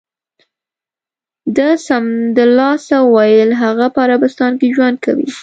ده 1.55 1.67
سمدلاسه 1.87 2.97
و 3.03 3.07
ویل: 3.15 3.49
هغه 3.63 3.85
په 3.93 3.99
عربستان 4.05 4.51
کې 4.59 4.67
ژوند 4.75 4.97
کوي. 5.05 5.27